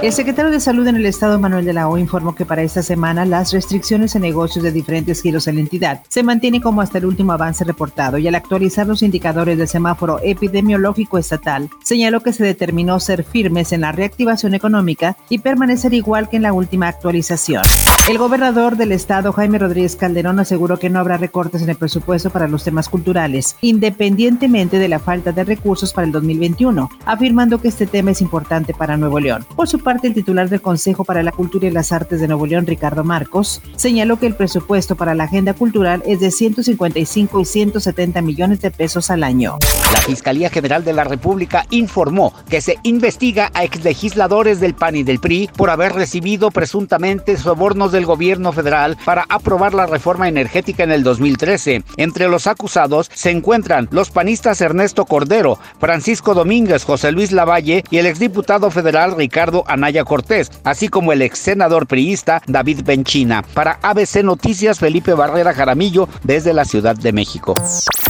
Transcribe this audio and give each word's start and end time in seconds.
El 0.00 0.12
secretario 0.12 0.52
de 0.52 0.60
Salud 0.60 0.86
en 0.86 0.94
el 0.94 1.06
Estado, 1.06 1.40
Manuel 1.40 1.64
de 1.64 1.72
la 1.72 1.88
O, 1.88 1.98
informó 1.98 2.32
que 2.32 2.46
para 2.46 2.62
esta 2.62 2.84
semana 2.84 3.24
las 3.24 3.52
restricciones 3.52 4.14
en 4.14 4.22
negocios 4.22 4.62
de 4.62 4.70
diferentes 4.70 5.20
giros 5.20 5.48
en 5.48 5.56
la 5.56 5.62
entidad 5.62 6.02
se 6.08 6.22
mantienen 6.22 6.60
como 6.60 6.80
hasta 6.80 6.98
el 6.98 7.04
último 7.04 7.32
avance 7.32 7.64
reportado 7.64 8.16
y 8.16 8.28
al 8.28 8.36
actualizar 8.36 8.86
los 8.86 9.02
indicadores 9.02 9.58
del 9.58 9.66
semáforo 9.66 10.20
epidemiológico 10.22 11.18
estatal, 11.18 11.68
señaló 11.82 12.20
que 12.20 12.32
se 12.32 12.44
determinó 12.44 13.00
ser 13.00 13.24
firmes 13.24 13.72
en 13.72 13.80
la 13.80 13.90
reactivación 13.90 14.54
económica 14.54 15.16
y 15.28 15.38
permanecer 15.38 15.92
igual 15.92 16.28
que 16.28 16.36
en 16.36 16.44
la 16.44 16.52
última 16.52 16.86
actualización. 16.86 17.64
El 18.08 18.18
gobernador 18.18 18.76
del 18.76 18.92
estado, 18.92 19.32
Jaime 19.32 19.58
Rodríguez 19.58 19.96
Calderón, 19.96 20.38
aseguró 20.38 20.78
que 20.78 20.90
no 20.90 21.00
habrá 21.00 21.16
recortes 21.16 21.60
en 21.60 21.70
el 21.70 21.76
presupuesto 21.76 22.30
para 22.30 22.46
los 22.46 22.62
temas 22.62 22.88
culturales, 22.88 23.56
independientemente 23.62 24.78
de 24.78 24.88
la 24.88 25.00
falta 25.00 25.32
de 25.32 25.42
recursos 25.42 25.92
para 25.92 26.06
el 26.06 26.12
2021, 26.12 26.88
afirmando 27.04 27.60
que 27.60 27.68
este 27.68 27.88
tema 27.88 28.12
es 28.12 28.22
importante 28.22 28.72
para 28.74 28.96
Nuevo 28.96 29.18
León. 29.18 29.44
Por 29.56 29.68
su 29.68 29.80
parte, 29.88 30.06
el 30.06 30.12
titular 30.12 30.50
del 30.50 30.60
Consejo 30.60 31.02
para 31.02 31.22
la 31.22 31.32
Cultura 31.32 31.66
y 31.66 31.70
las 31.70 31.92
Artes 31.92 32.20
de 32.20 32.28
Nuevo 32.28 32.44
León, 32.44 32.66
Ricardo 32.66 33.04
Marcos, 33.04 33.62
señaló 33.76 34.18
que 34.18 34.26
el 34.26 34.34
presupuesto 34.34 34.96
para 34.96 35.14
la 35.14 35.24
agenda 35.24 35.54
cultural 35.54 36.02
es 36.04 36.20
de 36.20 36.30
155 36.30 37.40
y 37.40 37.44
170 37.46 38.20
millones 38.20 38.60
de 38.60 38.70
pesos 38.70 39.10
al 39.10 39.24
año. 39.24 39.56
La 39.90 40.02
Fiscalía 40.02 40.50
General 40.50 40.84
de 40.84 40.92
la 40.92 41.04
República 41.04 41.64
informó 41.70 42.34
que 42.50 42.60
se 42.60 42.76
investiga 42.82 43.50
a 43.54 43.64
exlegisladores 43.64 44.60
del 44.60 44.74
PAN 44.74 44.96
y 44.96 45.04
del 45.04 45.20
PRI 45.20 45.48
por 45.56 45.70
haber 45.70 45.94
recibido 45.94 46.50
presuntamente 46.50 47.38
sobornos 47.38 47.90
del 47.90 48.04
gobierno 48.04 48.52
federal 48.52 48.98
para 49.06 49.24
aprobar 49.30 49.72
la 49.72 49.86
reforma 49.86 50.28
energética 50.28 50.84
en 50.84 50.92
el 50.92 51.02
2013. 51.02 51.82
Entre 51.96 52.28
los 52.28 52.46
acusados 52.46 53.10
se 53.14 53.30
encuentran 53.30 53.88
los 53.90 54.10
panistas 54.10 54.60
Ernesto 54.60 55.06
Cordero, 55.06 55.58
Francisco 55.80 56.34
Domínguez, 56.34 56.84
José 56.84 57.10
Luis 57.10 57.32
Lavalle 57.32 57.84
y 57.88 57.96
el 57.96 58.04
exdiputado 58.04 58.70
federal 58.70 59.16
Ricardo 59.16 59.64
Anaya 59.78 60.04
Cortés, 60.04 60.50
así 60.64 60.88
como 60.88 61.12
el 61.12 61.22
ex 61.22 61.38
senador 61.38 61.86
priista 61.86 62.42
David 62.46 62.80
Benchina. 62.84 63.42
Para 63.54 63.78
ABC 63.82 64.22
Noticias, 64.24 64.78
Felipe 64.78 65.14
Barrera 65.14 65.54
Jaramillo, 65.54 66.08
desde 66.24 66.52
la 66.52 66.64
Ciudad 66.64 66.96
de 66.96 67.12
México. 67.12 67.54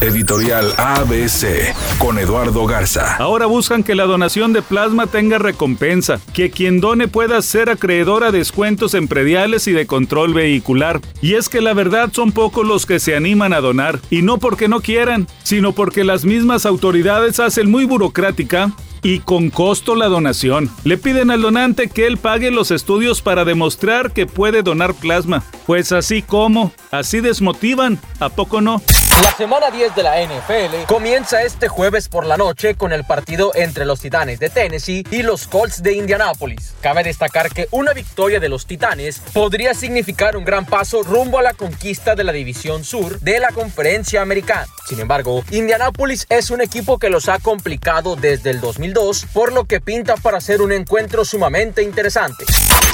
Editorial 0.00 0.72
ABC 0.76 1.74
con 1.98 2.18
Eduardo 2.18 2.64
Garza. 2.66 3.16
Ahora 3.16 3.46
buscan 3.46 3.82
que 3.82 3.96
la 3.96 4.04
donación 4.04 4.52
de 4.52 4.62
plasma 4.62 5.08
tenga 5.08 5.38
recompensa, 5.38 6.20
que 6.32 6.50
quien 6.50 6.80
done 6.80 7.08
pueda 7.08 7.42
ser 7.42 7.68
acreedor 7.68 8.24
a 8.24 8.30
descuentos 8.30 8.94
en 8.94 9.08
prediales 9.08 9.66
y 9.66 9.72
de 9.72 9.86
control 9.86 10.34
vehicular. 10.34 11.00
Y 11.20 11.34
es 11.34 11.48
que 11.48 11.60
la 11.60 11.74
verdad 11.74 12.10
son 12.12 12.32
pocos 12.32 12.66
los 12.66 12.86
que 12.86 13.00
se 13.00 13.16
animan 13.16 13.52
a 13.52 13.60
donar, 13.60 14.00
y 14.08 14.22
no 14.22 14.38
porque 14.38 14.68
no 14.68 14.80
quieran, 14.80 15.26
sino 15.42 15.72
porque 15.72 16.04
las 16.04 16.24
mismas 16.24 16.64
autoridades 16.64 17.40
hacen 17.40 17.70
muy 17.70 17.84
burocrática 17.84 18.72
y 19.02 19.20
con 19.20 19.50
costo 19.50 19.94
la 19.94 20.06
donación. 20.06 20.70
Le 20.84 20.98
piden 20.98 21.30
al 21.30 21.42
donante 21.42 21.88
que 21.88 22.06
él 22.06 22.18
pague 22.18 22.50
los 22.50 22.70
estudios 22.70 23.22
para 23.22 23.44
demostrar 23.44 24.12
que 24.12 24.26
puede 24.26 24.62
donar 24.62 24.94
plasma. 24.94 25.44
Pues 25.66 25.92
así 25.92 26.22
como, 26.22 26.72
así 26.90 27.20
desmotivan, 27.20 27.98
¿a 28.20 28.28
poco 28.28 28.60
no? 28.60 28.82
La 29.22 29.32
semana 29.32 29.70
10 29.70 29.96
de 29.96 30.02
la 30.04 30.22
NFL 30.22 30.84
comienza 30.86 31.42
este 31.42 31.66
jueves 31.66 32.08
por 32.08 32.24
la 32.24 32.36
noche 32.36 32.76
con 32.76 32.92
el 32.92 33.02
partido 33.04 33.50
entre 33.56 33.84
los 33.84 34.00
Titanes 34.00 34.38
de 34.38 34.48
Tennessee 34.48 35.04
y 35.10 35.22
los 35.22 35.48
Colts 35.48 35.82
de 35.82 35.94
Indianápolis. 35.94 36.74
Cabe 36.80 37.02
destacar 37.02 37.50
que 37.50 37.66
una 37.72 37.92
victoria 37.92 38.38
de 38.38 38.48
los 38.48 38.66
Titanes 38.66 39.20
podría 39.32 39.74
significar 39.74 40.36
un 40.36 40.44
gran 40.44 40.66
paso 40.66 41.02
rumbo 41.02 41.38
a 41.40 41.42
la 41.42 41.54
conquista 41.54 42.14
de 42.14 42.22
la 42.22 42.32
División 42.32 42.84
Sur 42.84 43.18
de 43.18 43.40
la 43.40 43.48
Conferencia 43.48 44.22
Americana. 44.22 44.66
Sin 44.88 45.00
embargo, 45.00 45.42
Indianápolis 45.50 46.26
es 46.28 46.50
un 46.50 46.60
equipo 46.60 46.98
que 46.98 47.10
los 47.10 47.28
ha 47.28 47.40
complicado 47.40 48.14
desde 48.14 48.50
el 48.50 48.60
2002, 48.92 49.26
por 49.32 49.52
lo 49.52 49.64
que 49.64 49.80
pinta 49.80 50.16
para 50.16 50.40
ser 50.40 50.62
un 50.62 50.72
encuentro 50.72 51.24
sumamente 51.24 51.82
interesante. 51.82 52.44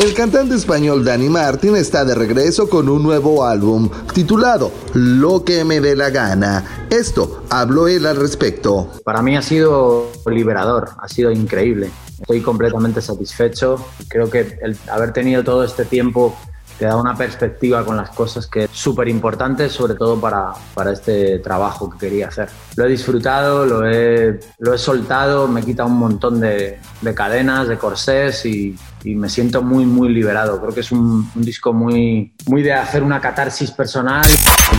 El 0.02 0.12
cantante 0.12 0.56
español 0.56 1.04
Dani 1.04 1.28
Martin 1.28 1.76
está 1.76 2.04
de 2.04 2.14
regreso 2.14 2.68
con 2.68 2.88
un 2.88 3.02
nuevo 3.02 3.44
álbum 3.44 3.88
titulado 4.12 4.72
Lo 4.92 5.44
que 5.44 5.64
me 5.64 5.80
dé 5.80 5.94
la 5.94 6.10
gana. 6.10 6.86
Esto 6.90 7.44
habló 7.48 7.86
él 7.86 8.06
al 8.06 8.16
respecto. 8.16 8.90
Para 9.04 9.22
mí 9.22 9.36
ha 9.36 9.42
sido 9.42 10.10
liberador, 10.26 10.90
ha 10.98 11.08
sido 11.08 11.30
increíble. 11.30 11.90
Estoy 12.20 12.40
completamente 12.40 13.00
satisfecho. 13.00 13.76
Creo 14.08 14.28
que 14.30 14.58
el 14.62 14.76
haber 14.90 15.12
tenido 15.12 15.44
todo 15.44 15.62
este 15.62 15.84
tiempo 15.84 16.36
te 16.78 16.86
da 16.86 16.96
una 16.96 17.14
perspectiva 17.16 17.84
con 17.84 17.96
las 17.96 18.10
cosas 18.10 18.46
que 18.46 18.64
es 18.64 18.70
súper 18.72 19.08
importante, 19.08 19.68
sobre 19.68 19.94
todo 19.94 20.20
para, 20.20 20.52
para 20.74 20.92
este 20.92 21.38
trabajo 21.38 21.90
que 21.90 21.98
quería 21.98 22.28
hacer. 22.28 22.48
Lo 22.76 22.84
he 22.84 22.88
disfrutado, 22.88 23.64
lo 23.64 23.88
he, 23.88 24.40
lo 24.58 24.74
he 24.74 24.78
soltado, 24.78 25.46
me 25.46 25.62
quita 25.62 25.84
un 25.84 25.98
montón 25.98 26.40
de, 26.40 26.78
de 27.00 27.14
cadenas, 27.14 27.68
de 27.68 27.78
corsés 27.78 28.44
y, 28.46 28.76
y, 29.04 29.14
me 29.14 29.28
siento 29.28 29.62
muy, 29.62 29.86
muy 29.86 30.08
liberado. 30.08 30.60
Creo 30.60 30.74
que 30.74 30.80
es 30.80 30.90
un, 30.90 31.30
un, 31.34 31.42
disco 31.42 31.72
muy, 31.72 32.32
muy 32.46 32.62
de 32.62 32.72
hacer 32.72 33.02
una 33.02 33.20
catarsis 33.20 33.70
personal. 33.70 34.24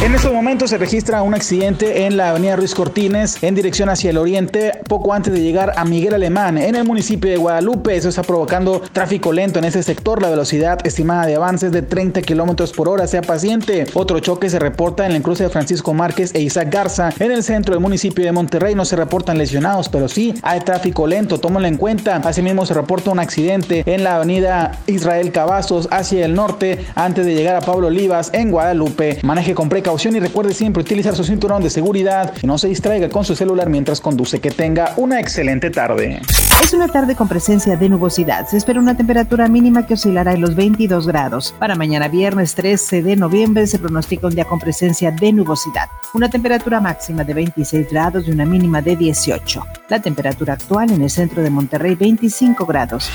En 0.01 0.13
estos 0.13 0.33
momentos 0.33 0.71
se 0.71 0.77
registra 0.77 1.21
un 1.21 1.33
accidente 1.33 2.05
en 2.05 2.17
la 2.17 2.31
avenida 2.31 2.55
Ruiz 2.55 2.75
Cortines 2.75 3.41
en 3.43 3.55
dirección 3.55 3.89
hacia 3.89 4.09
el 4.09 4.17
oriente, 4.17 4.79
poco 4.89 5.13
antes 5.13 5.31
de 5.31 5.41
llegar 5.41 5.73
a 5.77 5.85
Miguel 5.85 6.13
Alemán, 6.13 6.57
en 6.57 6.75
el 6.75 6.83
municipio 6.83 7.29
de 7.29 7.37
Guadalupe. 7.37 7.95
Eso 7.95 8.09
está 8.09 8.23
provocando 8.23 8.81
tráfico 8.91 9.31
lento 9.31 9.59
en 9.59 9.65
ese 9.65 9.83
sector. 9.83 10.21
La 10.21 10.29
velocidad 10.29 10.79
estimada 10.85 11.25
de 11.25 11.35
avances 11.35 11.71
de 11.71 11.81
30 11.95 12.23
kilómetros 12.23 12.73
por 12.73 12.89
hora. 12.89 13.07
Sea 13.07 13.21
paciente. 13.21 13.85
Otro 13.93 14.19
choque 14.19 14.49
se 14.49 14.59
reporta 14.59 15.05
en 15.05 15.13
el 15.13 15.21
cruce 15.21 15.43
de 15.43 15.49
Francisco 15.49 15.93
Márquez 15.93 16.35
e 16.35 16.41
Isaac 16.41 16.67
Garza. 16.69 17.13
En 17.19 17.31
el 17.31 17.41
centro 17.41 17.73
del 17.73 17.81
municipio 17.81 18.25
de 18.25 18.33
Monterrey 18.33 18.75
no 18.75 18.83
se 18.83 18.97
reportan 18.97 19.37
lesionados, 19.37 19.87
pero 19.87 20.09
sí 20.09 20.33
hay 20.41 20.59
tráfico 20.59 21.07
lento. 21.07 21.39
Tómalo 21.39 21.67
en 21.67 21.77
cuenta. 21.77 22.17
Asimismo, 22.17 22.65
se 22.65 22.73
reporta 22.73 23.11
un 23.11 23.19
accidente 23.19 23.83
en 23.85 24.03
la 24.03 24.17
avenida 24.17 24.77
Israel 24.87 25.31
Cavazos 25.31 25.87
hacia 25.89 26.25
el 26.25 26.35
norte 26.35 26.85
antes 26.95 27.25
de 27.25 27.33
llegar 27.33 27.55
a 27.55 27.61
Pablo 27.61 27.87
Olivas 27.87 28.29
en 28.33 28.51
Guadalupe. 28.51 29.19
Maneje 29.23 29.55
con 29.55 29.69
precaución 29.69 30.17
y 30.17 30.19
recuerde 30.19 30.53
siempre 30.53 30.81
utilizar 30.81 31.15
su 31.15 31.23
cinturón 31.23 31.63
de 31.63 31.69
seguridad 31.69 32.33
y 32.41 32.45
no 32.45 32.57
se 32.57 32.67
distraiga 32.67 33.07
con 33.07 33.23
su 33.23 33.37
celular 33.37 33.69
mientras 33.69 34.01
conduce. 34.01 34.41
Que 34.41 34.51
tenga 34.51 34.91
una 34.97 35.21
excelente 35.21 35.69
tarde. 35.69 36.19
Es 36.61 36.73
una 36.73 36.87
tarde 36.87 37.15
con 37.15 37.27
presencia 37.27 37.77
de 37.77 37.87
nubosidad. 37.87 38.47
Se 38.47 38.57
espera 38.57 38.79
una 38.79 38.97
temperatura 38.97 39.47
mínima 39.47 39.85
que 39.85 39.93
oscilará 39.93 40.33
en 40.33 40.41
los 40.41 40.55
22 40.55 41.05
grados. 41.07 41.53
Mañana 41.77 42.07
viernes 42.07 42.55
13 42.55 43.03
de 43.03 43.15
noviembre 43.15 43.67
se 43.67 43.79
pronostica 43.79 44.27
un 44.27 44.35
día 44.35 44.45
con 44.45 44.59
presencia 44.59 45.11
de 45.11 45.33
nubosidad. 45.33 45.89
Una 46.13 46.29
temperatura 46.29 46.79
máxima 46.79 47.23
de 47.23 47.33
26 47.33 47.89
grados 47.89 48.27
y 48.27 48.31
una 48.31 48.45
mínima 48.45 48.81
de 48.81 48.95
18. 48.95 49.61
La 49.89 50.01
temperatura 50.01 50.53
actual 50.53 50.91
en 50.91 51.01
el 51.01 51.09
centro 51.09 51.43
de 51.43 51.49
Monterrey 51.49 51.95
25 51.95 52.65
grados. 52.65 53.09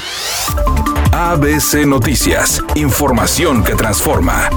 ABC 1.12 1.86
Noticias. 1.86 2.62
Información 2.74 3.64
que 3.64 3.74
transforma. 3.74 4.50